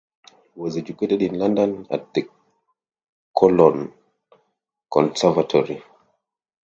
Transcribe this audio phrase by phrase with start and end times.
[0.55, 2.27] He was educated in London and at the
[3.37, 3.93] Cologne
[4.91, 5.83] Conservatory.